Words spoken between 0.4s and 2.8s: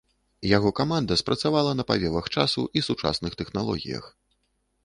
Яго каманда спрацавала на павевах часу